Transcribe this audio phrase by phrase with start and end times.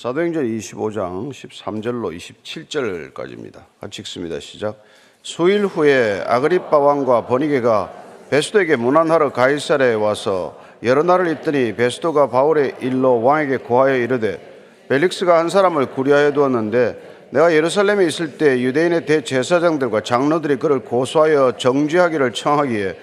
[0.00, 3.64] 사도행전 25장 13절로 27절까지입니다.
[3.82, 4.40] 같이 읽습니다.
[4.40, 4.82] 시작.
[5.22, 7.92] 수일 후에 아그리빠 왕과 버니게가
[8.30, 14.40] 베스도에게 문안하러 가이사랴에 와서 여러 날을 있더니 베스도가 바울의 일로 왕에게 고하여 이르되
[14.88, 22.32] 벨릭스가 한 사람을 구리하여 두었는데 내가 예루살렘에 있을 때 유대인의 대제사장들과 장로들이 그를 고소하여 정죄하기를
[22.32, 22.96] 청하기에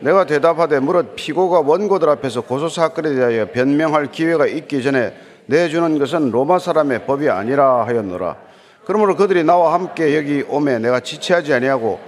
[0.00, 6.30] 내가 대답하되 무릇 피고가 원고들 앞에서 고소 사건에 대하여 변명할 기회가 있기 전에 내주는 것은
[6.30, 8.36] 로마 사람의 법이 아니라 하였노라.
[8.84, 11.98] 그러므로 그들이 나와 함께 여기 오매 내가 지체하지 아니하고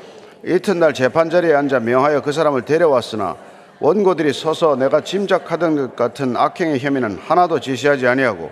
[0.44, 3.36] 이튿날 재판 자리에 앉아 명하여 그 사람을 데려왔으나
[3.80, 8.50] 원고들이 서서 내가 짐작하던 것 같은 악행의 혐의는 하나도 지시하지 아니하고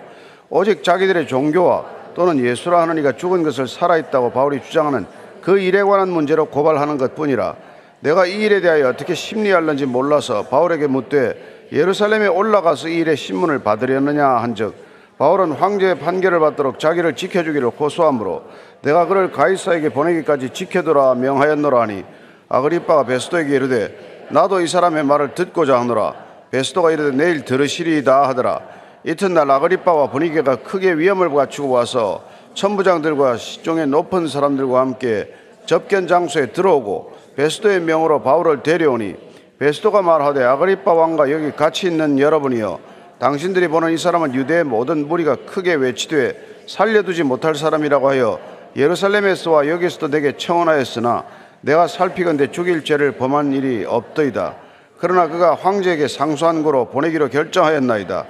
[0.49, 1.85] 오직 자기들의 종교와
[2.15, 5.05] 또는 예수라 하는 이가 죽은 것을 살아있다고 바울이 주장하는
[5.41, 7.55] 그 일에 관한 문제로 고발하는 것 뿐이라
[7.99, 14.27] 내가 이 일에 대하여 어떻게 심리할는지 몰라서 바울에게 묻되 예루살렘에 올라가서 이 일의 신문을 받으려느냐
[14.27, 14.73] 한즉
[15.17, 18.43] 바울은 황제의 판결을 받도록 자기를 지켜주기를 고소하므로
[18.81, 22.05] 내가 그를 가이사에게 보내기까지 지켜두라 명하였노라 하니
[22.47, 26.13] 아그리빠가 베스도에게 이르되 나도 이 사람의 말을 듣고자 하노라.
[26.51, 28.61] 베스도가 이르되 내일 들으시리이다 하더라.
[29.03, 32.23] 이튿날 아그리빠와 분위기가 크게 위험을 갖추고 와서
[32.53, 35.33] 천부장들과 시종의 높은 사람들과 함께
[35.65, 39.15] 접견 장소에 들어오고 베스도의 명으로 바울을 데려오니
[39.59, 42.79] 베스도가 말하되 아그리빠 왕과 여기 같이 있는 여러분이여
[43.19, 48.39] 당신들이 보는 이 사람은 유대의 모든 무리가 크게 외치되 살려두지 못할 사람이라고 하여
[48.77, 51.25] 예루살렘에서와 여기서도 내게 청원하였으나
[51.61, 54.55] 내가 살피건대 죽일 죄를 범한 일이 없더이다.
[54.97, 58.25] 그러나 그가 황제에게 상소한 거로 보내기로 결정하였나이다.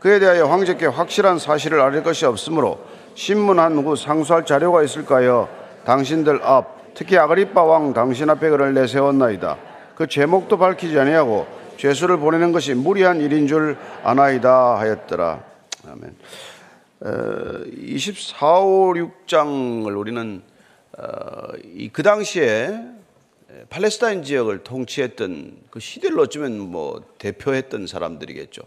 [0.00, 2.78] 그에 대하여 황제께 확실한 사실을 알릴 것이 없으므로
[3.14, 5.48] 신문한 후 상소할 자료가 있을까요?
[5.86, 9.56] 당신들 앞 특히 아그리빠 왕 당신 앞에 그를 내세웠나이다.
[9.94, 15.44] 그 제목도 밝히지 아니하고 죄수를 보내는 것이 무리한 일인 줄 아나이다 하였더라.
[15.88, 16.16] 아멘.
[17.76, 20.42] 24, 5, 6장을 우리는
[20.96, 21.48] 어,
[21.92, 22.78] 그 당시에
[23.68, 28.62] 팔레스타인 지역을 통치했던 그 시대를 어쩌면 뭐 대표했던 사람들이겠죠.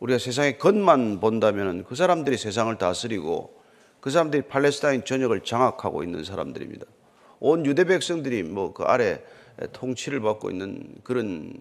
[0.00, 3.54] 우리가 세상의 겉만 본다면 그 사람들이 세상을 다스리고
[4.00, 6.84] 그 사람들이 팔레스타인 전역을 장악하고 있는 사람들입니다.
[7.40, 9.20] 온 유대 백성들이 뭐 그 아래
[9.72, 11.52] 통치를 받고 있는 그런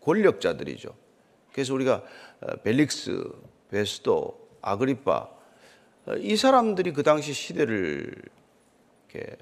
[0.00, 1.06] 권력자들이죠.
[1.56, 2.02] 그래서 우리가
[2.42, 3.24] 어, 벨릭스,
[3.70, 5.30] 베스도, 아그리파
[6.04, 8.12] 어, 이 사람들이 그 당시 시대를
[9.08, 9.36] 이렇게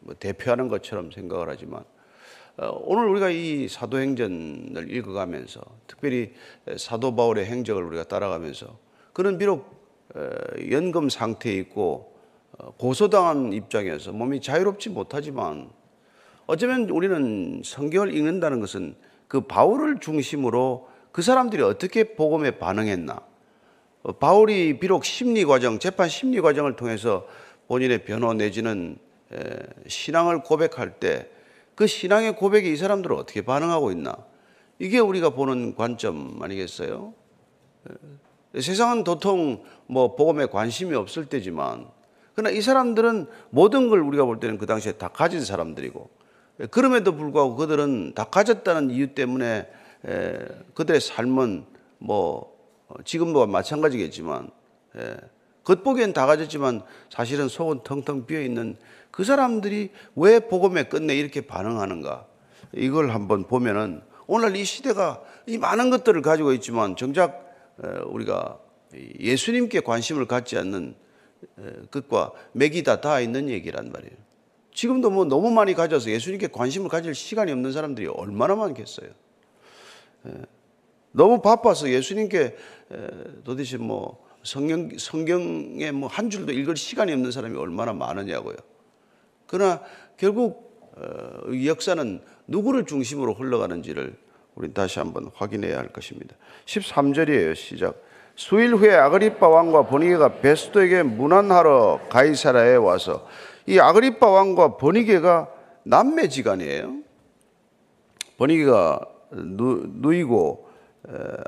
[0.00, 1.84] 뭐 대표하는 것처럼 생각을 하지만
[2.58, 6.34] 어, 오늘 우리가 이 사도행전을 읽어가면서 특별히
[6.76, 8.78] 사도 바울의 행적을 우리가 따라가면서
[9.14, 9.78] 그는 비록
[10.70, 12.14] 연금 상태에 있고
[12.76, 15.70] 고소당한 입장에서 몸이 자유롭지 못하지만
[16.48, 18.96] 어쩌면 우리는 성경을 읽는다는 것은
[19.28, 23.20] 그 바울을 중심으로 그 사람들이 어떻게 복음에 반응했나.
[24.02, 27.28] 어, 바울이 비록 심리 과정, 재판 심리 과정을 통해서
[27.68, 28.98] 본인의 변호 내지는
[29.86, 31.38] 신앙을 고백할 때
[31.78, 34.16] 그 신앙의 고백에 이 사람들은 어떻게 반응하고 있나.
[34.80, 37.14] 이게 우리가 보는 관점 아니겠어요?
[38.58, 41.86] 세상은 도통 뭐 복음에 관심이 없을 때지만
[42.34, 46.10] 그러나 이 사람들은 모든 걸 우리가 볼 때는 그 당시에 다 가진 사람들이고
[46.70, 49.68] 그럼에도 불구하고 그들은 다 가졌다는 이유 때문에
[50.74, 51.64] 그들의 삶은
[51.98, 52.56] 뭐
[53.04, 54.50] 지금도 마찬가지겠지만
[55.64, 58.76] 겉보기엔 다 가졌지만 사실은 속은 텅텅 비어 있는
[59.10, 62.26] 그 사람들이 왜 복음에 끝내 이렇게 반응하는가
[62.74, 67.46] 이걸 한번 보면은 오늘 이 시대가 이 많은 것들을 가지고 있지만 정작
[68.06, 68.58] 우리가
[69.20, 70.94] 예수님께 관심을 갖지 않는
[71.90, 74.27] 것과 맥이 다 닿아 있는 얘기란 말이에요.
[74.78, 79.08] 지금도 뭐 너무 많이 가져서 예수님께 관심을 가질 시간이 없는 사람들이 얼마나 많겠어요.
[80.26, 80.32] 예.
[81.10, 82.56] 너무 바빠서 예수님께
[83.42, 88.54] 도대체 뭐 성경, 성경에 뭐 한 줄도 읽을 시간이 없는 사람이 얼마나 많으냐고요.
[89.48, 89.82] 그러나
[90.16, 94.14] 결국 어, 이 역사는 누구를 중심으로 흘러가는지를
[94.54, 96.36] 우리 다시 한번 확인해야 할 것입니다.
[96.66, 97.56] 13절이에요.
[97.56, 98.00] 시작.
[98.36, 103.26] 수일 후에 아그리파 왕과 보니게가 베스도에게 문안하러 가이사라에 와서
[103.68, 107.02] 이 아그리파 왕과 버니게가 남매지간이에요.
[108.38, 109.00] 버니게가
[109.32, 110.70] 누, 이고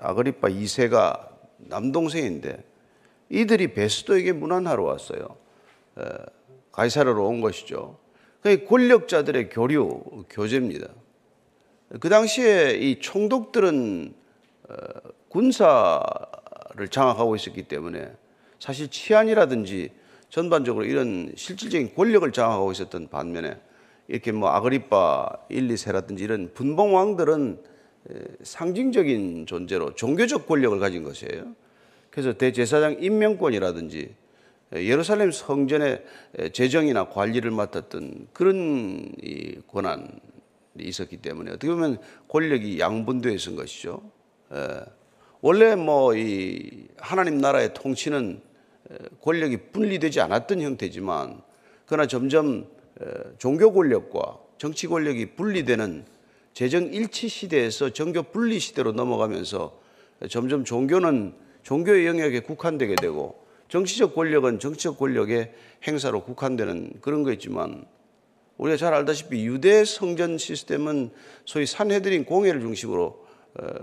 [0.02, 2.62] 아그리파 2세가 남동생인데
[3.30, 5.34] 이들이 베스도에게 문안하러 왔어요.
[6.72, 7.98] 가이사르로 온 것이죠.
[8.68, 10.88] 권력자들의 교류, 교제입니다.
[12.00, 14.14] 그 당시에 이 총독들은
[14.68, 14.74] 어,
[15.30, 18.12] 군사를 장악하고 있었기 때문에
[18.60, 19.90] 사실 치안이라든지
[20.30, 23.58] 전반적으로 이런 실질적인 권력을 장악하고 있었던 반면에
[24.08, 27.62] 이렇게 뭐 아그리파 1, 2 세라든지 이런 분봉왕들은
[28.42, 31.54] 상징적인 존재로 종교적 권력을 가진 것이에요.
[32.10, 34.14] 그래서 대제사장 임명권이라든지
[34.74, 36.04] 예루살렘 성전의
[36.52, 39.12] 재정이나 관리를 맡았던 그런
[39.68, 40.08] 권한이
[40.78, 41.98] 있었기 때문에 어떻게 보면
[42.28, 44.02] 권력이 양분되어 있은 것이죠.
[45.40, 48.40] 원래 뭐 이 하나님 나라의 통치는
[49.20, 51.42] 권력이 분리되지 않았던 형태지만
[51.86, 52.66] 그러나 점점
[53.38, 56.04] 종교 권력과 정치 권력이 분리되는
[56.52, 59.80] 재정 일치 시대에서 정교 분리 시대로 넘어가면서
[60.28, 65.52] 점점 종교는 종교의 영역에 국한되게 되고 정치적 권력은 정치적 권력의
[65.86, 67.86] 행사로 국한되는 그런 거 있지만
[68.58, 71.10] 우리가 잘 알다시피 유대 성전 시스템은
[71.46, 73.24] 소위 산헤드린 공회를 중심으로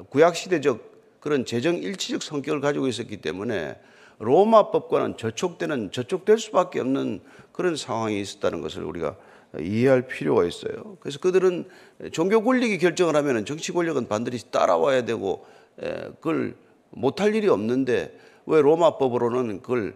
[0.09, 3.75] 구약 시대적 그런 재정 일치적 성격을 가지고 있었기 때문에
[4.19, 7.21] 로마법과는 저촉되는 저촉될 수밖에 없는
[7.51, 9.15] 그런 상황이 있었다는 것을 우리가
[9.59, 10.97] 이해할 필요가 있어요.
[10.99, 11.67] 그래서 그들은
[12.11, 16.55] 종교 권력이 결정을 하면 정치 권력은 반드시 따라와야 되고 그걸
[16.89, 19.95] 못할 일이 없는데 왜 로마법으로는 그걸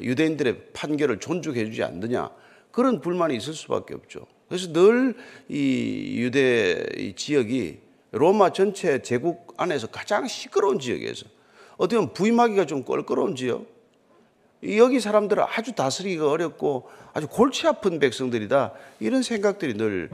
[0.00, 2.30] 유대인들의 판결을 존중해 주지 않느냐
[2.70, 4.26] 그런 불만이 있을 수밖에 없죠.
[4.48, 5.14] 그래서 늘
[5.48, 7.78] 이 유대 지역이
[8.12, 11.26] 로마 전체 제국 안에서 가장 시끄러운 지역에서
[11.80, 13.64] 어떻게 보면 부임하기가 좀 껄끄러운 지역.
[14.76, 18.74] 여기 사람들은 아주 다스리기가 어렵고 아주 골치 아픈 백성들이다.
[19.00, 20.10] 이런 생각들이 늘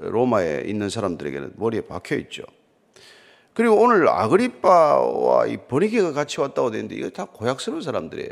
[0.00, 2.42] 로마에 있는 사람들에게는 머리에 박혀 있죠.
[3.54, 8.28] 그리고 오늘 아그리빠와 이 버니게가 같이 왔다고 되는데 이거 다 고약스러운 사람들이에요.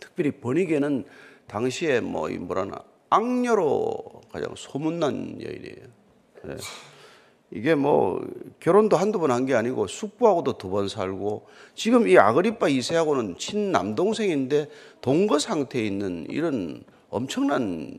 [0.00, 1.04] 특별히 버니게는
[1.46, 5.86] 당시에 뭐 뭐라나 악녀로 가장 소문난 여인이에요.
[6.44, 6.56] 네.
[7.54, 8.24] 이게 뭐
[8.60, 14.68] 결혼도 한두 번 한 게 아니고 숙부하고도 두 번 살고 지금 이 아그리빠 이세하고는 친남동생인데
[15.00, 17.94] 동거 상태에 있는 이런 엄청난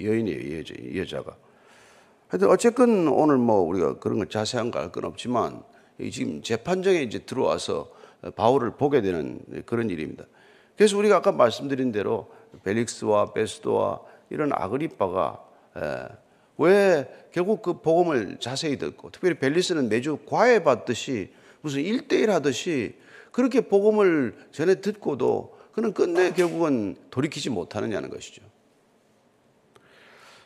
[0.00, 0.62] 여인이에요,
[0.96, 1.36] 여자가.
[2.28, 5.62] 하여튼 어쨌건 오늘 뭐 우리가 그런 걸 자세한 거알건 없지만
[6.10, 7.90] 지금 재판정에 이제 들어와서
[8.36, 10.24] 바울을 보게 되는 그런 일입니다.
[10.76, 12.30] 그래서 우리가 아까 말씀드린 대로
[12.64, 15.44] 벨릭스와 베스도와 이런 아그리빠가
[16.58, 22.94] 왜 결국 그 복음을 자세히 듣고 특별히 벨리스는 매주 과외 받듯이 무슨 일대일 하듯이
[23.30, 28.42] 그렇게 복음을 전에 듣고도 그는 끝내 결국은 돌이키지 못하느냐는 것이죠.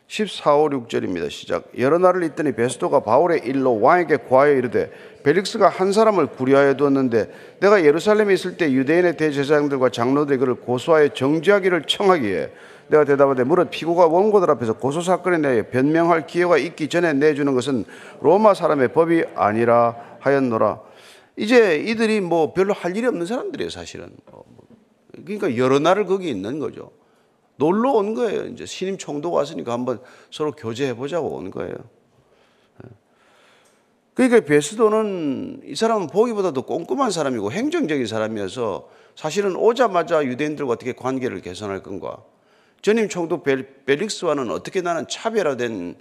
[0.09, 1.29] 14, 5, 6절입니다.
[1.31, 1.65] 시작.
[1.79, 4.93] 여러 날을 있더니 베스도가 바울의 일로 왕에게 과에 이르되
[5.25, 11.87] 벨릭스가 한 사람을 구려하여 두었는데 내가 예루살렘에 있을 때 유대인의 대제사장들과 장로들이 그를 고소하여 정지하기를
[11.89, 12.53] 청하기에
[12.89, 17.85] 내가 대답하되 무릇 피고가 원고들 앞에서 고소 사건에 대해 변명할 기회가 있기 전에 내주는 것은
[18.21, 20.81] 로마 사람의 법이 아니라 하였노라.
[21.37, 24.11] 이제 이들이 뭐 별로 할 일이 없는 사람들이에요, 사실은.
[24.31, 24.67] 뭐, 뭐.
[25.25, 26.93] 그러니까 여러 날을 거기 있는 거죠.
[27.57, 28.47] 놀러 온 거예요.
[28.47, 30.01] 이제 신임 총독 왔으니까 한번
[30.31, 31.75] 서로 교제해 보자고 온 거예요.
[34.15, 41.83] 그러니까 베스도는 이 사람은 보기보다도 꼼꼼한 사람이고 행정적인 사람이어서 사실은 오자마자 유대인들과 어떻게 관계를 개선할
[41.83, 42.23] 건가
[42.83, 43.45] 전임 총독
[43.87, 45.97] 벨릭스와는 어떻게 나는 차별화된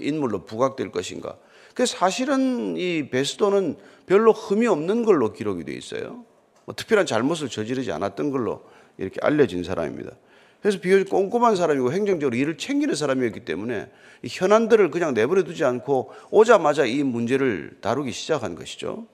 [0.00, 1.36] 인물로 부각될 것인가.
[1.74, 6.24] 그 사실은 이 베스도는 별로 흠이 없는 걸로 기록이 되어 있어요.
[6.64, 8.64] 뭐 특별한 잘못을 저지르지 않았던 걸로
[8.98, 10.12] 이렇게 알려진 사람입니다.
[10.60, 13.90] 그래서 비교적 꼼꼼한 사람이고 행정적으로 일을 챙기는 사람이었기 때문에
[14.26, 19.06] 현안들을 그냥 내버려 두지 않고 오자마자 이 문제를 다루기 시작한 것이죠.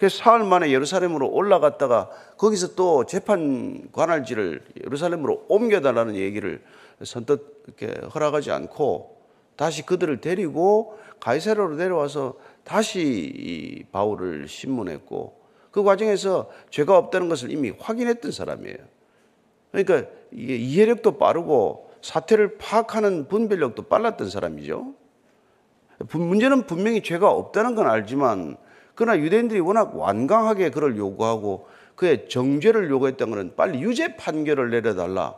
[0.00, 2.08] 그래서 사흘 만에 예루살렘으로 올라갔다가
[2.38, 6.62] 거기서 또 재판 관할지를 예루살렘으로 옮겨달라는 얘기를
[7.04, 9.20] 선뜻 이렇게 허락하지 않고
[9.56, 15.38] 다시 그들을 데리고 가이사르로 내려와서 다시 이 바울을 신문했고
[15.70, 18.78] 그 과정에서 죄가 없다는 것을 이미 확인했던 사람이에요.
[19.70, 24.94] 그러니까 이게 이해력도 빠르고 사태를 파악하는 분별력도 빨랐던 사람이죠.
[26.14, 28.56] 문제는 분명히 죄가 없다는 건 알지만
[29.00, 35.36] 그러나 유대인들이 워낙 완강하게 그를 요구하고 그의 정죄를 요구했던 것은 빨리 유죄 판결을 내려달라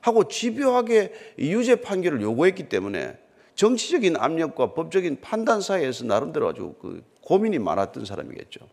[0.00, 3.16] 하고 집요하게 유죄 판결을 요구했기 때문에
[3.54, 8.66] 정치적인 압력과 법적인 판단 사이에서 나름대로 아주 그 고민이 많았던 사람이겠죠.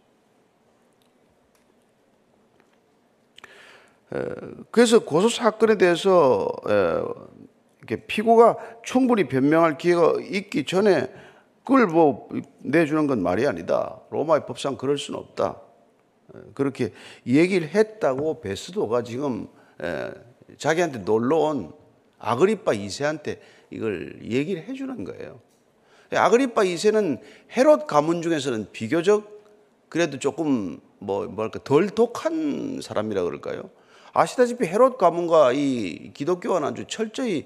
[4.72, 6.50] 그래서 고소 사건에 대해서
[8.08, 11.14] 피고가 충분히 변명할 기회가 있기 전에
[11.72, 12.28] 그걸 뭐
[12.60, 14.02] 내주는 건 말이 아니다.
[14.10, 15.62] 로마의 법상 그럴 수는 없다.
[16.54, 16.92] 그렇게
[17.26, 19.48] 얘기를 했다고 베스도가 지금
[20.58, 21.72] 자기한테 놀러 온
[22.20, 25.40] 아그리파 2세한테 이걸 얘기를 해주는 거예요.
[26.14, 27.22] 아그리파 2세는
[27.56, 29.42] 헤롯 가문 중에서는 비교적
[29.88, 33.70] 그래도 조금 뭐 뭐랄까 덜 독한 사람이라 그럴까요?
[34.12, 37.46] 아시다시피 헤롯 가문과 이 기독교와는 아주 철저히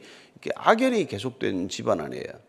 [0.56, 2.45] 악연이 계속된 집안 아니에요.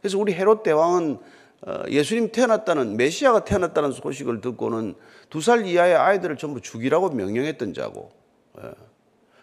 [0.00, 1.18] 그래서 우리 헤롯 대왕은
[1.66, 4.94] 어, 예수님 태어났다는 메시아가 태어났다는 소식을 듣고는
[5.28, 8.10] 두 살 이하의 아이들을 전부 죽이라고 명령했던 자고
[8.62, 8.70] 예.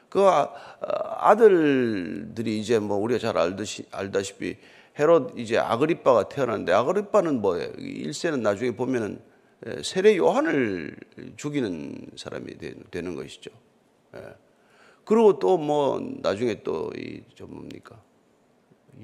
[0.09, 0.51] 그 아,
[1.19, 4.57] 아들들이 이제 뭐 우리가 잘 알듯이 알다시피
[4.99, 7.69] 헤롯 이제 아그리빠가 태어났는데 아그리빠는 뭐예요?
[7.77, 9.21] 일세는 나중에 보면은
[9.67, 10.95] 예, 세례 요한을
[11.35, 12.57] 죽이는 사람이
[12.89, 13.51] 되는 것이죠.
[14.15, 14.21] 예.
[15.05, 18.01] 그리고 또 뭐 나중에 또이좀 뭡니까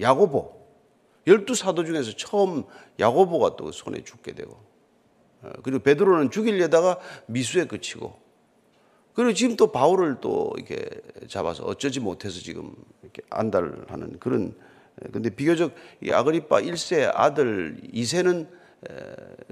[0.01, 0.62] 야고보
[1.27, 2.63] 열두 사도 중에서 처음
[2.99, 4.57] 야고보가 또 손에 죽게 되고
[5.45, 8.19] 예, 그리고 베드로는 죽이려다가 미수에 그치고
[9.13, 10.83] 그리고 지금 또 바울을 또 이렇게
[11.27, 14.55] 잡아서 어쩌지 못해서 지금 이렇게 안달하는 그런
[15.11, 18.47] 근데 비교적 이 아그리파 1세 아들 2세는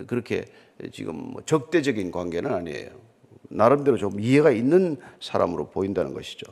[0.08, 0.46] 그렇게
[0.92, 2.90] 지금 뭐 적대적인 관계는 아니에요.
[3.50, 6.52] 나름대로 좀 이해가 있는 사람으로 보인다는 것이죠.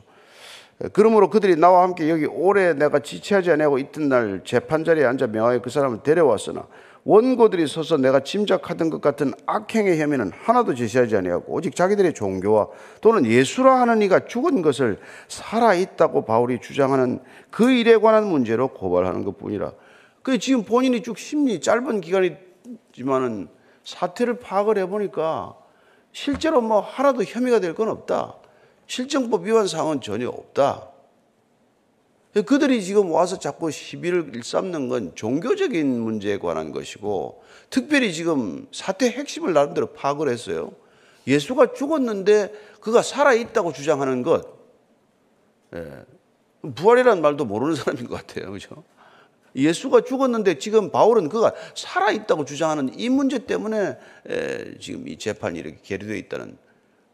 [0.92, 5.60] 그러므로 그들이 나와 함께 여기 오래 내가 지체하지 아니하고 있던 날 재판 자리에 앉아 명하여
[5.60, 6.66] 그 사람을 데려왔으나
[7.04, 12.68] 원고들이 서서 내가 짐작하던 것 같은 악행의 혐의는 하나도 제시하지 아니하고 오직 자기들의 종교와
[13.00, 17.20] 또는 예수라 하는 이가 죽은 것을 살아 있다고 바울이 주장하는
[17.50, 19.72] 그 일에 관한 문제로 고발하는 것뿐이라.
[20.22, 23.48] 그 지금 본인이 쭉 심리 짧은 기간이지만은
[23.84, 25.54] 사태를 파악을 해보니까
[26.12, 28.39] 실제로 뭐 하나도 혐의가 될 건 없다.
[28.90, 30.88] 실정법 위반 사항은 전혀 없다.
[32.44, 39.52] 그들이 지금 와서 자꾸 시비를 일삼는 건 종교적인 문제에 관한 것이고 특별히 지금 사태 핵심을
[39.52, 40.72] 나름대로 파악을 했어요.
[41.28, 44.44] 예수가 죽었는데 그가 살아있다고 주장하는 것.
[45.76, 46.04] 예.
[46.74, 48.50] 부활이라는 말도 모르는 사람인 것 같아요.
[48.50, 48.82] 그죠?
[49.54, 53.98] 예수가 죽었는데 지금 바울은 그가 살아있다고 주장하는 이 문제 때문에
[54.80, 56.58] 지금 이 재판이 이렇게 계류되어 있다는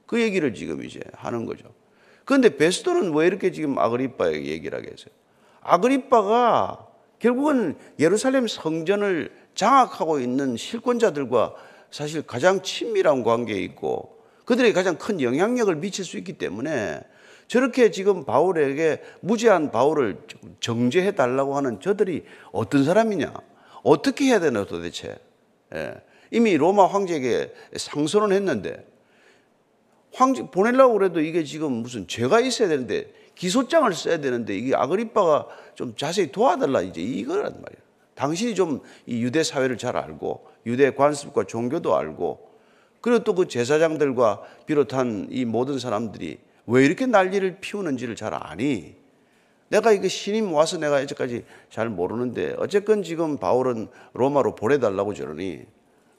[0.07, 1.65] 그 얘기를 지금 이제 하는 거죠.
[2.25, 5.15] 그런데 베스토는 왜 이렇게 지금 아그리빠에게 얘기를 하게 했어요?
[5.61, 6.87] 아그리빠가
[7.19, 11.55] 결국은 예루살렘 성전을 장악하고 있는 실권자들과
[11.91, 17.01] 사실 가장 친밀한 관계에 있고 그들에게 가장 큰 영향력을 미칠 수 있기 때문에
[17.49, 20.19] 저렇게 지금 바울에게 무죄한 바울을
[20.61, 23.33] 정죄해 달라고 하는 저들이 어떤 사람이냐?
[23.83, 25.17] 어떻게 해야 되나 도대체?
[25.75, 25.95] 예.
[26.33, 28.85] 이미 로마 황제에게 상소는 했는데
[30.13, 35.95] 황제 보내려고 그래도 이게 지금 무슨 죄가 있어야 되는데 기소장을 써야 되는데 이게 아그리빠가 좀
[35.95, 37.87] 자세히 도와달라 이제 이거란 말이에요.
[38.15, 42.47] 당신이 좀 이 유대 사회를 잘 알고 유대 관습과 종교도 알고
[43.01, 48.97] 그리고 또 그 제사장들과 비롯한 이 모든 사람들이 왜 이렇게 난리를 피우는지를 잘 아니?
[49.69, 55.67] 내가 이거 신임 와서 내가 이제까지 잘 모르는데 어쨌건 지금 바울은 로마로 보내달라고 저러니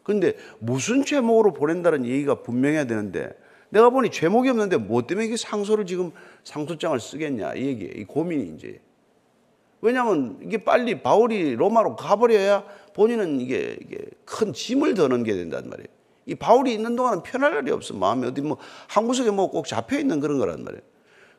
[0.04, 3.30] 근데 무슨 죄목으로 보낸다는 얘기가 분명해야 되는데
[3.70, 6.12] 내가 보니 죄목이 없는데 뭐 때문에 이게 상소를 지금
[6.44, 7.94] 상소장을 쓰겠냐 이 얘기예요.
[7.96, 8.80] 이 고민이 이제.
[9.82, 15.88] 왜냐하면 이게 빨리 바울이 로마로 가버려야 본인은 이게, 이게 큰 짐을 더 넘게 된단 말이에요.
[16.26, 17.94] 이 바울이 있는 동안은 편할 날이 없어.
[17.94, 18.58] 마음이 어디 뭐
[18.88, 20.82] 한 구석에 뭐 꼭 잡혀 있는 그런 거란 말이에요.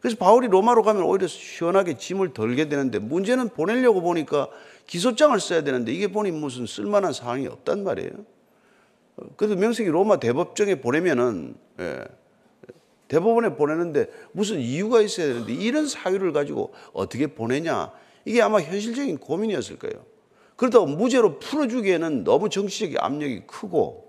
[0.01, 4.49] 그래서 바울이 로마로 가면 오히려 시원하게 짐을 덜게 되는데 문제는 보내려고 보니까
[4.87, 8.11] 기소장을 써야 되는데 이게 보니 무슨 쓸만한 사항이 없단 말이에요.
[9.37, 12.05] 그래도 명색이 로마 대법정에 보내면은 예,
[13.09, 17.93] 대법원에 보내는데 무슨 이유가 있어야 되는데 이런 사유를 가지고 어떻게 보내냐
[18.25, 20.05] 이게 아마 현실적인 고민이었을 거예요.
[20.57, 24.09] 그렇다고 무죄로 풀어주기에는 너무 정치적인 압력이 크고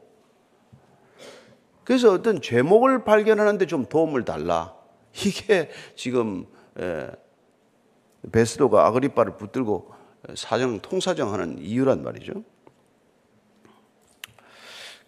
[1.83, 4.75] 그래서 어떤 죄목을 발견하는데 좀 도움을 달라.
[5.25, 6.45] 이게 지금
[8.31, 9.91] 베스도가 아그리빠를 붙들고
[10.35, 12.43] 사정 통사정하는 이유란 말이죠.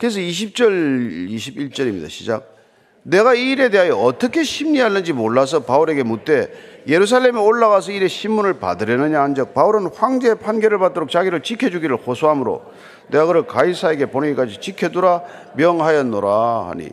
[0.01, 2.09] 그래서 20절 21절입니다.
[2.09, 2.55] 시작.
[3.03, 6.51] 내가 이 일에 대하여 어떻게 심리하는지 몰라서 바울에게 묻되
[6.87, 12.63] 예루살렘에 올라가서 이래 신문을 받으려느냐 한적 바울은 황제의 판결을 받도록 자기를 지켜주기를 호소하므로
[13.11, 15.21] 내가 그를 가이사에게 보내기까지 지켜두라
[15.55, 16.89] 명하였노라 하니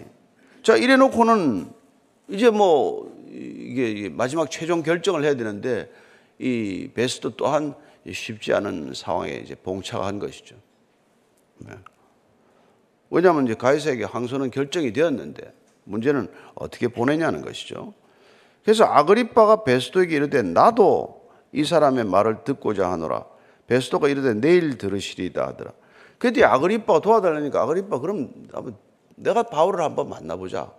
[0.62, 1.70] 자 이래 놓고는
[2.28, 5.90] 이제 뭐 이게 마지막 최종 결정을 해야 되는데
[6.38, 7.74] 이 베스트 또한
[8.12, 10.56] 쉽지 않은 상황에 이제 봉착한 것이죠.
[11.60, 11.72] 네.
[13.10, 15.52] 왜냐하면 이제 가이사에게 항소는 결정이 되었는데
[15.84, 17.94] 문제는 어떻게 보내냐는 것이죠.
[18.62, 23.24] 그래서 아그리빠가 베스도에게 이르되 나도 이 사람의 말을 듣고자 하노라.
[23.66, 25.72] 베스도가 이르되 내일 들으시리다 하더라.
[26.18, 28.32] 그때 아그리빠가 도와달라니까 아그리빠 그럼
[29.16, 30.70] 내가 바울을 한번 만나보자.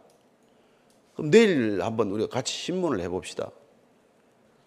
[1.16, 3.50] 그럼 내일 한번 우리가 같이 신문을 해봅시다.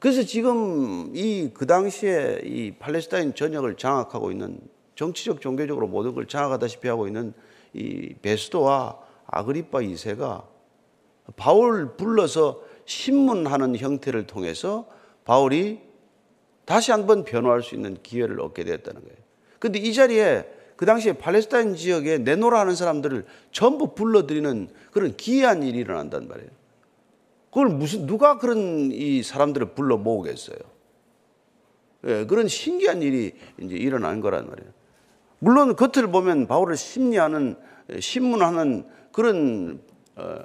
[0.01, 4.59] 그래서 지금 이 그 당시에 이 팔레스타인 전역을 장악하고 있는
[4.97, 7.33] 정치적 종교적으로 모든 걸 장악하다시피 하고 있는
[7.75, 10.45] 이 베스도와 아그리파 2세가
[11.37, 14.87] 바울 불러서 신문하는 형태를 통해서
[15.25, 15.81] 바울이
[16.65, 19.17] 다시 한번 변호할 수 있는 기회를 얻게 되었다는 거예요.
[19.59, 25.79] 근데 이 자리에 그그 당시에 팔레스타인 지역에 내노라 하는 사람들을 전부 불러들이는 그런 기이한 일이
[25.79, 26.51] 일어난단 말이에요.
[27.51, 30.59] 그걸 무슨 누가 그런 이 사람들을 불러 모으겠어요?
[32.05, 34.73] 예, 그런 신기한 일이 이제 일어난 거란 말이에요.
[35.43, 37.57] 물론 겉을 보면 바울을 심리하는
[37.99, 39.83] 신문하는 그런
[40.15, 40.39] 어,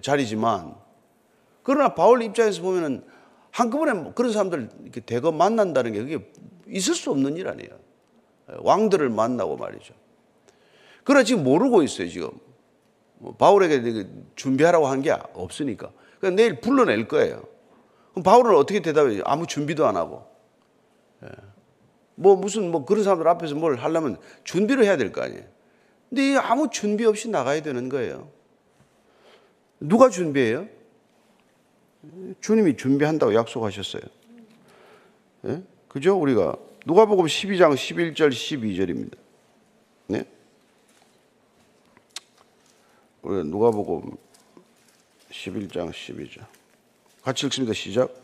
[0.00, 0.76] 자리지만
[1.64, 3.04] 그러나 바울 입장에서 보면은
[3.50, 4.68] 한꺼번에 뭐 그런 사람들
[5.06, 6.30] 대거 만난다는 게 그게
[6.68, 7.70] 있을 수 없는 일 아니에요.
[8.58, 9.92] 왕들을 만나고 말이죠.
[11.02, 12.30] 그러나 지금 모르고 있어요, 지금.
[13.18, 14.06] 뭐 바울에게
[14.36, 15.90] 준비하라고 한 게 없으니까.
[16.20, 17.42] 그러니까 내일 불러낼 거예요.
[18.12, 19.22] 그럼 바울은 어떻게 대답해요?
[19.24, 20.24] 아무 준비도 안 하고.
[22.18, 22.22] 예.
[22.22, 25.42] 뭐 무슨 뭐 그런 사람들 앞에서 뭘 하려면 준비를 해야 될 거 아니에요.
[26.08, 28.28] 근데 아무 준비 없이 나가야 되는 거예요.
[29.80, 30.68] 누가 준비해요?
[32.40, 34.02] 주님이 준비한다고 약속하셨어요.
[35.46, 35.62] 예?
[35.88, 36.18] 그죠?
[36.20, 36.56] 우리가
[36.86, 39.16] 누가복음 12장 11절 12절입니다.
[40.06, 40.24] 네?
[43.22, 44.16] 우리 누가복음
[45.30, 46.44] 11장 12절.
[47.22, 47.72] 같이 읽습니다.
[47.72, 48.14] 시작.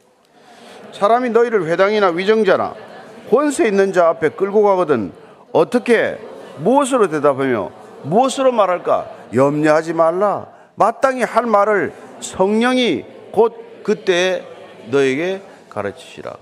[0.93, 2.90] 사람이 너희를 회당이나 위정자나
[3.29, 5.13] 권세 있는 자 앞에 끌고 가거든.
[5.53, 6.19] 어떻게?
[6.59, 7.71] 무엇으로 대답하며
[8.05, 9.11] 무엇으로 말할까?
[9.35, 10.49] 염려하지 말라.
[10.75, 14.45] 마땅히 할 말을 성령이 곧 그때
[14.91, 16.37] 너에게 가르치시라.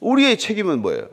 [0.00, 1.08] 우리의 책임은 뭐예요?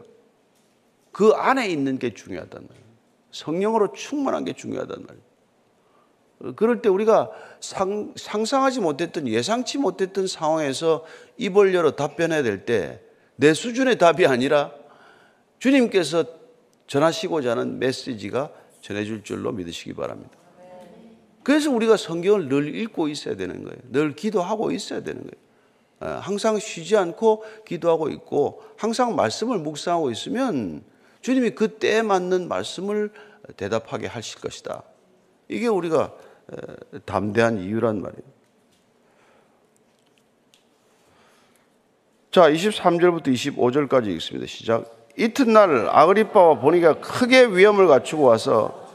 [1.12, 2.86] 그 안에 있는 게 중요하단 말이에요.
[3.32, 6.56] 성령으로 충만한 게 중요하단 말이에요.
[6.56, 11.06] 그럴 때 우리가 상, 상상하지 못했던 예상치 못했던 상황에서
[11.38, 13.00] 입을 열어 답변해야 될때
[13.42, 14.72] 내 수준의 답이 아니라
[15.58, 16.26] 주님께서
[16.86, 20.30] 전하시고자 하는 메시지가 전해줄 줄로 믿으시기 바랍니다.
[21.42, 23.78] 그래서 우리가 성경을 늘 읽고 있어야 되는 거예요.
[23.90, 26.20] 늘 기도하고 있어야 되는 거예요.
[26.22, 30.84] 항상 쉬지 않고 기도하고 있고 항상 말씀을 묵상하고 있으면
[31.22, 33.12] 주님이 그 때에 맞는 말씀을
[33.58, 34.84] 대답하게 하실 것이다.
[35.48, 36.14] 이게 우리가
[37.06, 38.31] 담대한 이유란 말이에요.
[42.32, 44.48] 자, 23절부터 25절까지 읽습니다.
[44.48, 44.86] 시작.
[45.18, 48.88] 이튿날 아그리빠와 보니가 크게 위험을 갖추고 와서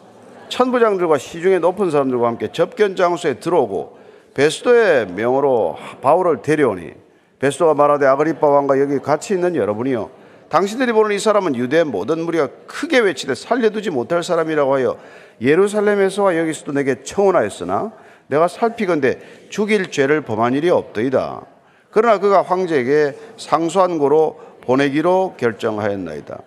[0.49, 3.99] 천부장들과 시중에 높은 사람들과 함께 접견 장소에 들어오고
[4.33, 6.93] 베스도의 명으로 바울을 데려오니
[7.39, 10.09] 베스도가 말하되 아그리빠 왕과 여기 같이 있는 여러분이요
[10.49, 14.97] 당신들이 보는 이 사람은 유대 모든 무리가 크게 외치되 살려두지 못할 사람이라고 하여
[15.43, 17.93] 예루살렘에서와 여기서도 내게 청원하였으나
[18.29, 19.19] 내가 살피건대
[19.51, 21.56] 죽일 죄를 범한 일이 없더이다.
[21.97, 26.43] 그러나 그가 황제에게 상소한 고로 보내기로 결정하였나이다.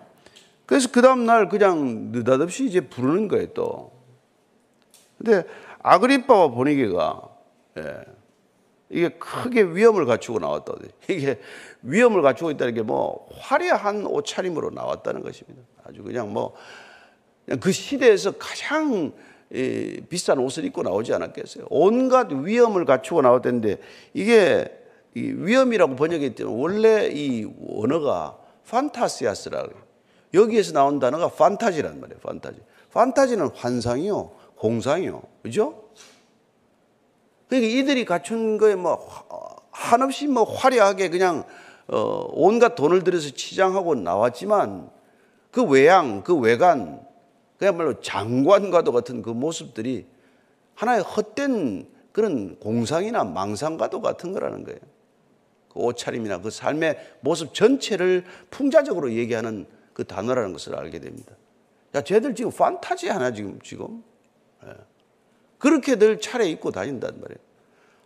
[0.64, 3.90] 그래서 그 다음날 그냥 느닷없이 이제 부르는 거예요, 또.
[5.18, 5.42] 근데
[5.82, 7.22] 아그리빠와 보니기가,
[7.78, 7.96] 예,
[8.90, 10.74] 이게 크게 위험을 갖추고 나왔다.
[11.10, 11.40] 이게
[11.82, 15.60] 위험을 갖추고 있다는 게 뭐 화려한 옷차림으로 나왔다는 것입니다.
[15.82, 16.54] 아주 그냥 뭐,
[17.44, 19.12] 그냥 그 시대에서 가장
[19.52, 21.66] 이, 비싼 옷을 입고 나오지 않았겠어요.
[21.70, 23.78] 온갖 위험을 갖추고 나왔던데
[24.14, 24.76] 이게
[25.14, 29.72] 이 위험이라고 번역했더니 원래 이 언어가 판타시아스라고
[30.32, 32.20] 여기에서 나온 단어가 판타지란 말이에요.
[32.20, 32.60] 판타지.
[32.92, 35.84] 판타지는 환상이요, 공상이요, 그죠?
[37.48, 39.08] 그러니까 이들이 갖춘 거에 뭐
[39.72, 41.44] 한없이 뭐 화려하게 그냥
[41.88, 44.90] 어, 온갖 돈을 들여서 치장하고 나왔지만
[45.50, 47.04] 그 외양, 그 외관,
[47.58, 50.06] 그야말로 장관과도 같은 그 모습들이
[50.74, 54.78] 하나의 헛된 그런 공상이나 망상과도 같은 거라는 거예요.
[55.72, 61.34] 그 옷차림이나 그 삶의 모습 전체를 풍자적으로 얘기하는 그 단어라는 것을 알게 됩니다.
[61.94, 64.02] 야, 쟤들 지금 판타지 하나 지금 지금
[64.64, 64.70] 예.
[65.58, 67.38] 그렇게 늘 차려 입고 다닌단 말이에요.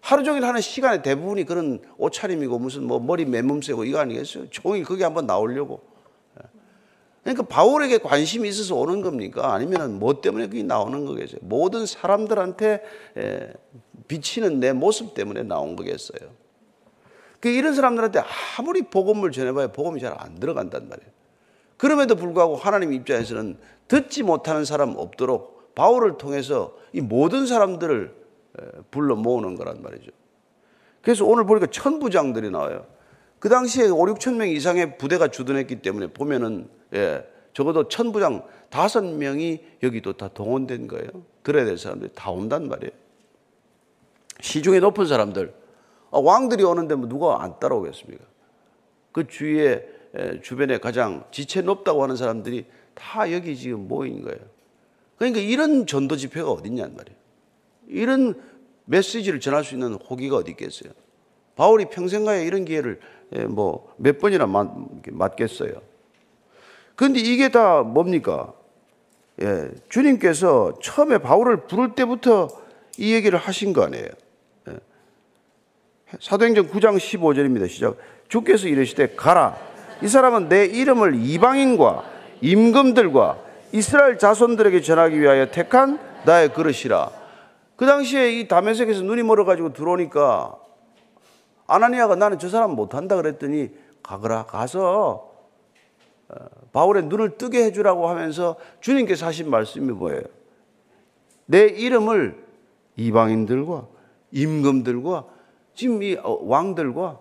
[0.00, 4.50] 하루 종일 하는 시간의 대부분이 그런 옷차림이고 무슨 뭐 머리 맨몸새고 이거 아니겠어요?
[4.50, 5.83] 종일 거기 한번 나오려고.
[6.38, 6.48] 예.
[7.22, 9.55] 그러니까 바울에게 관심이 있어서 오는 겁니까?
[9.55, 11.38] 아니면 뭐 때문에 그게 나오는 거겠어요?
[11.42, 12.83] 모든 사람들한테
[13.16, 13.53] 예,
[14.09, 16.43] 비치는 내 모습 때문에 나온 거겠어요.
[17.44, 18.22] 그 이런 사람들한테
[18.57, 21.11] 아무리 복음을 전해봐야 복음이 잘 안 들어간단 말이에요.
[21.76, 28.14] 그럼에도 불구하고 하나님 입장에서는 듣지 못하는 사람 없도록 바울을 통해서 이 모든 사람들을
[28.90, 30.11] 불러 모으는 거란 말이죠.
[31.02, 32.87] 그래서 오늘 보니까 천부장들이 나와요.
[33.40, 39.62] 그 당시에 5, 6천 명 이상의 부대가 주둔했기 때문에 보면은 예, 적어도 천부장 다섯 명이
[39.83, 41.11] 여기도 다 동원된 거예요.
[41.42, 42.92] 들어야 될 사람들이 다 온단 말이에요.
[44.40, 45.63] 시중에 높은 사람들, 아,
[46.20, 48.24] 왕들이 오는데 뭐 누가 안 따라오겠습니까?
[49.12, 49.87] 그 주위에
[50.42, 54.38] 주변에 가장 지체 높다고 하는 사람들이 다 여기 지금 모인 거예요.
[55.16, 57.18] 그러니까 이런 전도 집회가 어딨냔 말이에요.
[57.87, 58.40] 이런
[58.85, 60.92] 메시지를 전할 수 있는 호기가 어디 있겠어요?
[61.57, 63.00] 바울이 평생가에 이런 기회를
[63.48, 65.72] 뭐 몇 번이나 맞, 겠어요
[66.96, 68.55] 그런데 이게 다 뭡니까?
[69.42, 72.48] 예, 주님께서 처음에 바울을 부를 때부터
[72.98, 74.07] 이 얘기를 하신 거 아니에요.
[76.14, 76.18] 예.
[76.20, 77.68] 사도행전 9장 15절입니다.
[77.68, 77.96] 시작.
[78.29, 79.57] 주께서 이르시되 가라.
[80.03, 82.05] 이 사람은 내 이름을 이방인과
[82.40, 83.38] 임금들과
[83.72, 87.11] 이스라엘 자손들에게 전하기 위하여 택한 나의 그릇이라.
[87.77, 90.57] 그 당시에 이 다메섹에서 눈이 멀어가지고 들어오니까
[91.66, 93.70] 아나니아가 나는 저 사람 못한다 그랬더니
[94.03, 95.33] 가거라 가서
[96.29, 96.35] 어,
[96.72, 100.22] 바울의 눈을 뜨게 해주라고 하면서 주님께서 하신 말씀이 뭐예요?
[101.46, 102.44] 내 이름을
[102.96, 103.87] 이방인들과
[104.31, 105.34] 임금들과
[105.74, 107.20] 지금 이 어, 왕들과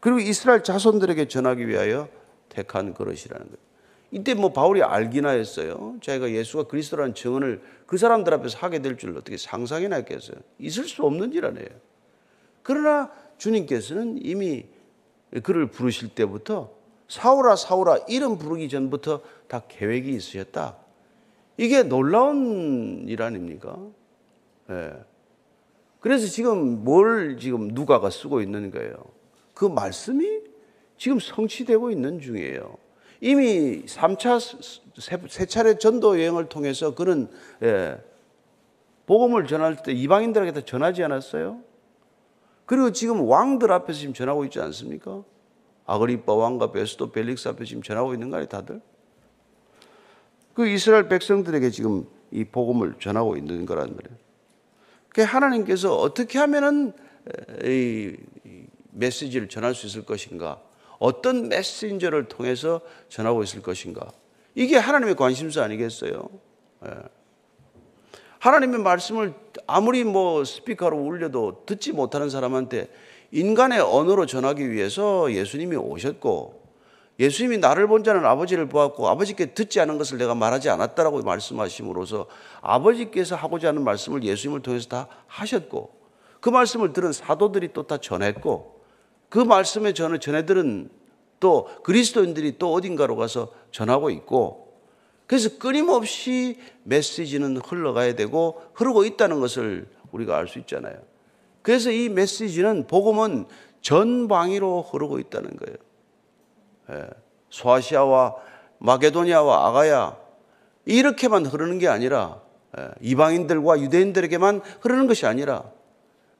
[0.00, 2.08] 그리고 이스라엘 자손들에게 전하기 위하여
[2.48, 3.68] 택한 그릇이라는 거예요.
[4.10, 5.96] 이때 뭐 바울이 알기나 했어요.
[6.00, 10.38] 자기가 예수가 그리스도라는 증언을 그 사람들 앞에서 하게 될 줄 어떻게 상상이나 했겠어요.
[10.58, 11.68] 있을 수 없는 일 아니에요.
[12.62, 14.66] 그러나 주님께서는 이미
[15.42, 16.70] 그를 부르실 때부터
[17.08, 20.76] 사울아 사울아 이름 부르기 전부터 다 계획이 있으셨다.
[21.56, 23.76] 이게 놀라운 일 아닙니까?
[24.70, 24.92] 예.
[26.00, 28.94] 그래서 지금 뭘 지금 누가가 쓰고 있는 거예요.
[29.54, 30.42] 그 말씀이
[30.96, 32.76] 지금 성취되고 있는 중이에요.
[33.20, 34.40] 이미 3차
[35.28, 37.28] 세 차례 전도 여행을 통해서 그는
[37.62, 38.00] 예,
[39.06, 41.60] 복음을 전할 때 이방인들에게 다 전하지 않았어요?
[42.66, 45.24] 그리고 지금 왕들 앞에서 지금 전하고 있지 않습니까?
[45.86, 48.80] 아그리빠 왕과 베스도 벨릭스 앞에 지금 전하고 있는 거 아니에요, 다들?
[50.52, 54.27] 그 이스라엘 백성들에게 지금 이 복음을 전하고 있는 거란 말이에요.
[55.10, 56.92] 그 하나님께서 어떻게 하면은
[57.64, 58.16] 이
[58.90, 60.60] 메시지를 전할 수 있을 것인가?
[60.98, 64.08] 어떤 메신저를 통해서 전하고 있을 것인가?
[64.54, 66.28] 이게 하나님의 관심사 아니겠어요?
[66.86, 66.90] 예.
[68.40, 69.34] 하나님의 말씀을
[69.66, 72.88] 아무리 뭐 스피커로 울려도 듣지 못하는 사람한테
[73.30, 76.57] 인간의 언어로 전하기 위해서 예수님이 오셨고
[77.18, 82.26] 예수님이 나를 본 자는 아버지를 보았고 아버지께 듣지 않은 것을 내가 말하지 않았다라고 말씀하심으로써
[82.60, 85.98] 아버지께서 하고자 하는 말씀을 예수님을 통해서 다 하셨고
[86.40, 88.82] 그 말씀을 들은 사도들이 또 다 전했고
[89.28, 90.90] 그 말씀에 전해 전해들은
[91.40, 94.80] 또 그리스도인들이 또 어딘가로 가서 전하고 있고
[95.26, 100.96] 그래서 끊임없이 메시지는 흘러가야 되고 흐르고 있다는 것을 우리가 알 수 있잖아요.
[101.62, 103.46] 그래서 이 메시지는 복음은
[103.82, 105.76] 전방위로 흐르고 있다는 거예요.
[106.92, 107.06] 예.
[107.50, 108.36] 소아시아와
[108.78, 110.16] 마게도니아와 아가야
[110.84, 112.40] 이렇게만 흐르는 게 아니라
[112.78, 112.88] 예.
[113.00, 115.64] 이방인들과 유대인들에게만 흐르는 것이 아니라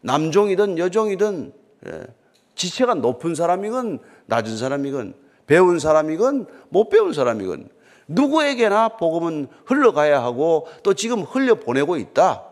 [0.00, 1.52] 남종이든 여종이든
[1.86, 2.06] 예.
[2.54, 5.14] 지체가 높은 사람이건 낮은 사람이건
[5.46, 7.70] 배운 사람이건 못 배운 사람이건
[8.08, 12.44] 누구에게나 복음은 흘러가야 하고 또 지금 흘려 보내고 있다.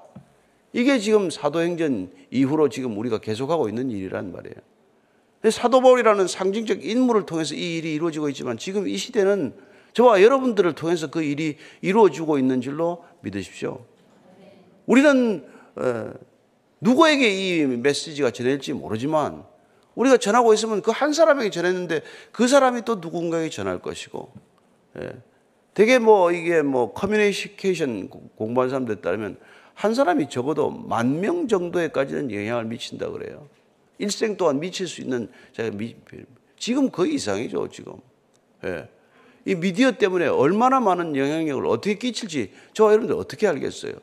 [0.72, 4.56] 이게 지금 사도행전 이후로 지금 우리가 계속하고 있는 일이란 말이에요.
[5.50, 9.54] 사도 바울이라는 상징적 인물을 통해서 이 일이 이루어지고 있지만 지금 이 시대는
[9.92, 13.84] 저와 여러분들을 통해서 그 일이 이루어지고 있는 줄로 믿으십시오.
[14.86, 15.44] 우리는
[15.76, 16.12] 어,
[16.80, 17.30] 누구에게
[17.62, 19.44] 이 메시지가 전할지 모르지만
[19.94, 24.32] 우리가 전하고 있으면 그 한 사람에게 전했는데 그 사람이 또 누군가에게 전할 것이고
[25.00, 25.10] 예.
[25.74, 29.36] 되게 뭐 이게 뭐 커뮤니케이션 공부한 사람들 따르면
[29.74, 33.48] 한 사람이 적어도 만 명 정도에까지는 영향을 미친다 그래요.
[33.98, 35.96] 일생 동안 미칠 수 있는 제가 미,
[36.58, 37.94] 지금 거의 이상이죠 지금.
[38.64, 38.88] 예.
[39.44, 43.94] 이 미디어 때문에 얼마나 많은 영향력을 어떻게 끼칠지 저와 여러분들 어떻게 알겠어요?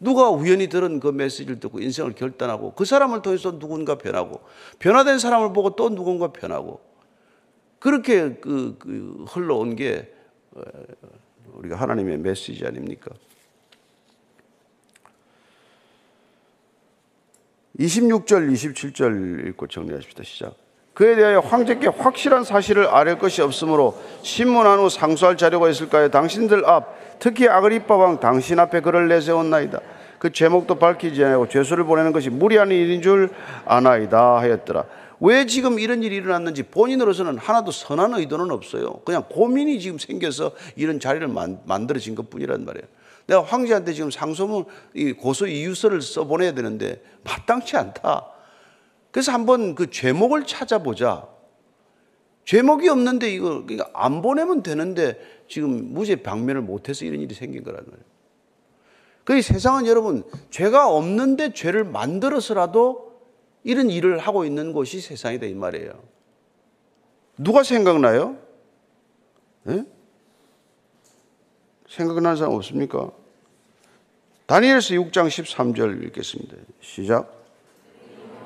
[0.00, 4.40] 누가 우연히 들은 그 메시지를 듣고 인생을 결단하고 그 사람을 통해서 누군가 변하고
[4.78, 6.80] 변화된 사람을 보고 또 누군가 변하고
[7.78, 10.12] 그렇게 그, 그 흘러온 게
[10.52, 10.62] 어,
[11.52, 13.10] 우리가 하나님의 메시지 아닙니까?
[17.80, 20.22] 26절, 27절 읽고 정리하십시다.
[20.22, 20.54] 시작.
[20.92, 26.10] 그에 대하여 황제께 확실한 사실을 아뢰 것이 없으므로 신문한 후 상소할 자료가 있을까요?
[26.10, 29.80] 당신들 앞, 특히 아그리빠 왕 당신 앞에 그를 내세웠나이다.
[30.18, 33.30] 그 제목도 밝히지 않고 죄수를 보내는 것이 무리한 일인 줄
[33.64, 34.84] 아나이다 하였더라.
[35.20, 39.00] 왜 지금 이런 일이 일어났는지 본인으로서는 하나도 선한 의도는 없어요.
[39.04, 42.86] 그냥 고민이 지금 생겨서 이런 자리를 만, 만들어진 것 뿐이란 말이에요.
[43.26, 44.64] 내가 황제한테 지금 상소문,
[45.18, 48.26] 고소 이유서를 써보내야 되는데 마땅치 않다.
[49.10, 51.28] 그래서 한번 그 죄목을 찾아보자.
[52.44, 57.84] 죄목이 없는데 이거 그러니까 안 보내면 되는데 지금 무죄 방면을 못해서 이런 일이 생긴 거란
[57.84, 58.10] 말이에요.
[59.24, 63.10] 그 세상은 여러분 죄가 없는데 죄를 만들어서라도
[63.62, 65.92] 이런 일을 하고 있는 곳이 세상이다 이 말이에요.
[67.36, 68.36] 누가 생각나요?
[69.64, 69.84] 네?
[71.90, 73.10] 생각나는 사람 없습니까?
[74.46, 76.56] 다니엘서 6장 13절 읽겠습니다.
[76.80, 77.32] 시작.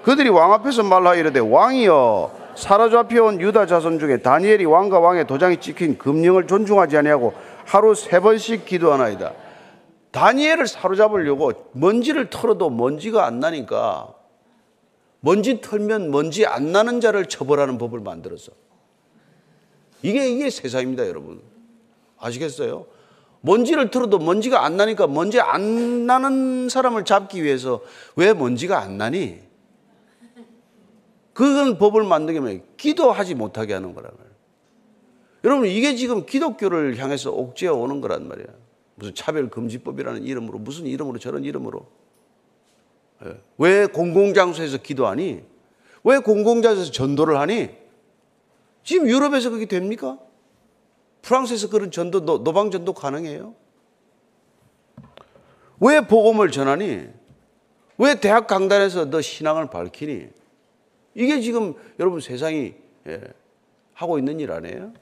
[0.02, 5.98] 그들이 왕 앞에서 말하 이르되 왕이여 사로잡혀온 유다 자손 중에 다니엘이 왕과 왕의 도장이 찍힌
[5.98, 9.33] 금령을 존중하지 아니하고 하루 세 번씩 기도하나이다.
[10.11, 14.14] 다니엘을 사로잡으려고 먼지를 털어도 먼지가 안 나니까
[15.20, 18.52] 먼지 털면 먼지 안 나는 자를 처벌하는 법을 만들었어.
[20.02, 21.40] 이게 이게 세상입니다, 여러분.
[22.18, 22.87] 아시겠어요?
[23.44, 27.83] 먼지를 털어도 먼지가 안 나니까 먼지 안 나는 사람을 잡기 위해서
[28.16, 29.38] 왜 먼지가 안 나니?
[31.35, 34.35] 그건 법을 만들게 하면 기도하지 못하게 하는 거란 말이에요.
[35.44, 38.48] 여러분, 이게 지금 기독교를 향해서 옥죄어 오는 거란 말이에요.
[38.94, 41.87] 무슨 차별금지법이라는 이름으로, 무슨 이름으로, 저런 이름으로.
[43.26, 43.40] 예.
[43.59, 45.42] 왜 공공장소에서 기도하니?
[46.04, 47.68] 왜 공공장소에서 전도를 하니?
[48.85, 50.18] 지금 유럽에서 그게 됩니까?
[51.24, 53.54] 프랑스에서 그런 전도, 노방 전도 가능해요?
[55.80, 57.08] 왜 복음을 전하니?
[57.96, 60.28] 왜 대학 강단에서 너 신앙을 밝히니?
[61.14, 62.74] 이게 지금 여러분 세상이
[63.06, 63.20] 예,
[63.94, 64.92] 하고 있는 일 아니에요?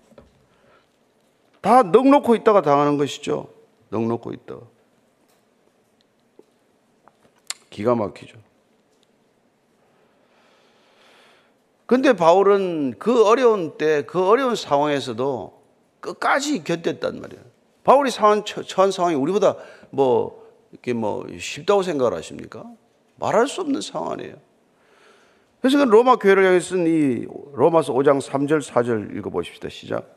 [1.61, 3.53] 다 넉놓고 있다가 당하는 것이죠.
[3.89, 4.63] 넉놓고 있다가.
[7.69, 8.39] 기가 막히죠.
[11.87, 15.62] 근데 바울은 그 어려운 때, 그 어려운 상황에서도
[16.03, 17.43] 끝까지 견뎠단 말이에요.
[17.85, 19.57] 바울이 상황, 처한 상황이 우리보다
[19.91, 22.65] 뭐, 이렇게 뭐 쉽다고 생각을 하십니까?
[23.17, 24.35] 말할 수 없는 상황 이에요
[25.61, 29.69] 그래서 그 로마 교회를 향해 쓴 이 로마서 5장 3절 4절 읽어보십시다.
[29.69, 30.17] 시작.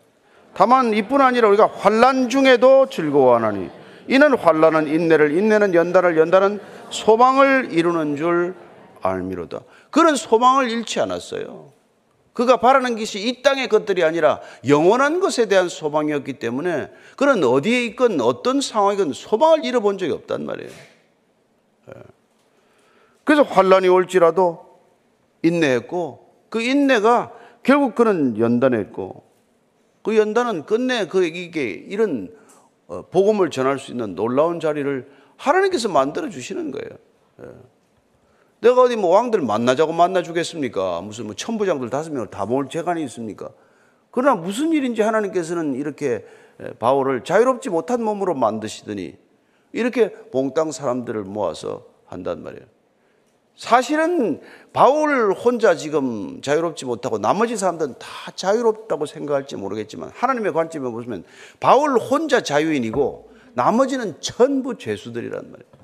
[0.56, 3.70] 다만 이뿐 아니라 우리가 환란 중에도 즐거워하나니
[4.08, 8.56] 이는 환란은 인내를 인내는 연단을 연단은 소망을 이루는 줄
[9.02, 9.60] 알미로다.
[9.92, 11.72] 그런 소망을 잃지 않았어요.
[12.36, 18.20] 그가 바라는 것이 이 땅의 것들이 아니라 영원한 것에 대한 소망이었기 때문에 그는 어디에 있건
[18.20, 20.70] 어떤 상황이건 소망을 잃어본 적이 없단 말이에요.
[20.70, 21.94] 예.
[23.24, 24.66] 그래서 환란이 올지라도
[25.44, 27.32] 인내했고 그 인내가
[27.64, 29.24] 결국 그는 연단했고
[30.04, 32.36] 그 연단은 끝내 그 이게 이런
[32.88, 37.60] 어, 복음을 전할 수 있는 놀라운 자리를 하나님께서 만들어 주시는 거예요.
[38.66, 38.70] 예.
[38.70, 41.02] 내가 어디 뭐 왕들 만나자고 만나주겠습니까?
[41.02, 43.50] 무슨 뭐 천부장들 다섯 명을 다 모을 재간이 있습니까?
[44.10, 46.26] 그러나 무슨 일인지 하나님께서는 이렇게
[46.80, 49.18] 바울을 자유롭지 못한 몸으로 만드시더니
[49.72, 52.66] 이렇게 봉땅 사람들을 모아서 한단 말이에요.
[53.56, 54.42] 사실은
[54.74, 61.24] 바울 혼자 지금 자유롭지 못하고 나머지 사람들은 다 자유롭다고 생각할지 모르겠지만 하나님의 관점에 보시면
[61.60, 65.76] 바울 혼자 자유인이고 나머지는 전부 죄수들이란 말이에요.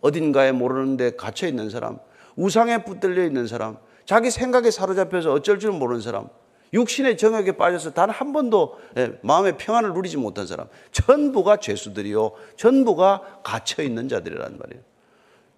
[0.00, 1.98] 어딘가에 모르는데 갇혀 있는 사람,
[2.36, 6.28] 우상에 붙들려 있는 사람, 자기 생각에 사로잡혀서 어쩔 줄 모르는 사람,
[6.72, 13.40] 육신의 정욕에 빠져서 단 한 번도 예, 마음의 평안을 누리지 못한 사람, 전부가 죄수들이요, 전부가
[13.42, 14.82] 갇혀 있는 자들이란 말이에요.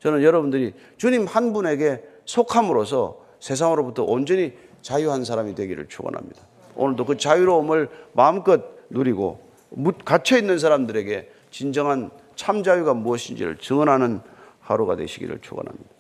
[0.00, 6.42] 저는 여러분들이 주님 한 분에게 속함으로써 세상으로부터 온전히 자유한 사람이 되기를 축원합니다.
[6.76, 9.40] 오늘도 그 자유로움을 마음껏 누리고
[10.04, 14.20] 갇혀 있는 사람들에게 진정한 참 자유가 무엇인지를 증언하는
[14.60, 15.95] 하루가 되시기를 축원합니다.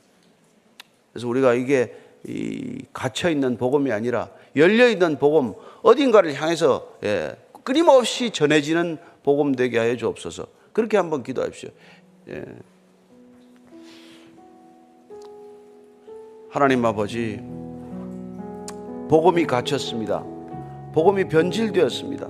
[1.16, 8.30] 그래서 우리가 이게 이 갇혀 있는 복음이 아니라 열려 있는 복음 어딘가를 향해서 예, 끊임없이
[8.30, 10.46] 전해지는 복음 되게 하여 주옵소서.
[10.74, 11.70] 그렇게 한번 기도하십시오.
[12.28, 12.44] 예.
[16.50, 17.40] 하나님 아버지,
[19.08, 20.22] 복음이 갇혔습니다.
[20.92, 22.28] 복음이 변질되었습니다.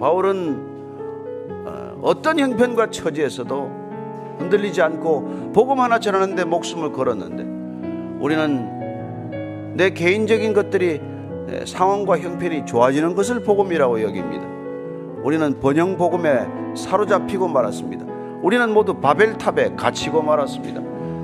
[0.00, 7.55] 바울은 어, 어떤 형편과 처지에서도 흔들리지 않고 복음 하나 전하는데 목숨을 걸었는데
[8.20, 11.00] 우리는 내 개인적인 것들이
[11.66, 14.46] 상황과 형편이 좋아지는 것을 복음이라고 여깁니다.
[15.22, 18.06] 우리는 번영 복음에 사로잡히고 말았습니다.
[18.42, 20.80] 우리는 모두 바벨탑에 갇히고 말았습니다.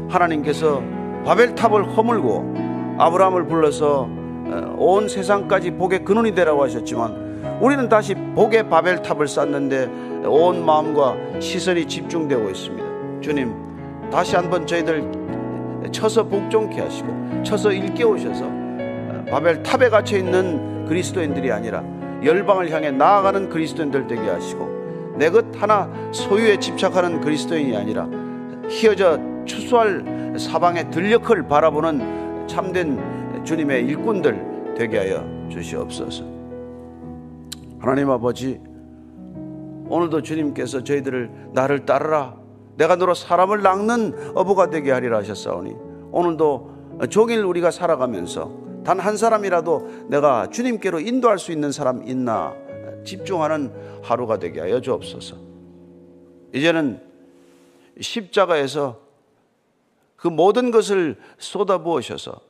[0.08, 0.82] 하나님께서
[1.24, 2.54] 바벨탑을 허물고
[2.98, 9.88] 아브라함을 불러서 어, 온 세상까지 복의 근원이 되라고 하셨지만 우리는 다시 복의 바벨탑을 쌓는데
[10.26, 13.20] 온 마음과 시선이 집중되고 있습니다.
[13.20, 13.54] 주님
[14.10, 15.21] 다시 한번 저희들
[15.92, 18.44] 쳐서 복종케 하시고 쳐서 일깨우셔서
[19.30, 21.82] 바벨 탑에 갇혀 있는 그리스도인들이 아니라
[22.24, 28.08] 열방을 향해 나아가는 그리스도인들 되게 하시고 내 것 하나 소유에 집착하는 그리스도인이 아니라
[28.68, 32.98] 희어져 추수할 사방의 들녘을 바라보는 참된
[33.44, 36.24] 주님의 일꾼들 되게 하여 주시옵소서.
[37.80, 38.60] 하나님 아버지
[39.88, 42.34] 오늘도 주님께서 저희들을 나를 따르라
[42.76, 45.74] 내가 너로 사람을 낚는 어부가 되게 하리라 하셨사오니
[46.10, 46.72] 오늘도
[47.10, 52.54] 종일 우리가 살아가면서 단 한 사람이라도 내가 주님께로 인도할 수 있는 사람 있나
[53.04, 55.36] 집중하는 하루가 되게 하여 주옵소서.
[56.52, 57.00] 이제는
[58.00, 59.00] 십자가에서
[60.16, 62.40] 그 모든 것을 쏟아부으셔서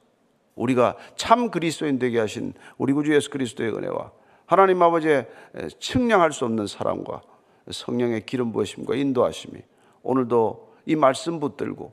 [0.55, 4.13] 우리가 참 그리스도인 되게 하신 우리 구주 예수 그리스도의 은혜와
[4.47, 5.27] 하나님 아버지의
[5.79, 7.23] 측량할 수 없는 사랑과
[7.71, 9.63] 성령의 기름 부으심과 인도하심이
[10.03, 11.93] 오늘도 이 말씀 붙들고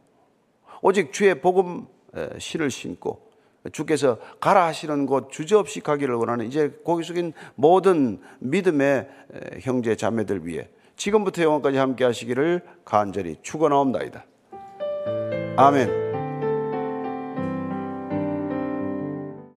[0.82, 1.88] 오직 주의 복음
[2.38, 3.30] 신을 신고
[3.72, 9.10] 주께서 가라 하시는 곳 주저없이 가기를 원하는 이제 고기 숙인 모든 믿음의
[9.62, 14.26] 형제 자매들 위해 지금부터 영원까지 함께 하시기를 간절히 축원하옵나이다.
[15.58, 16.09] 아멘.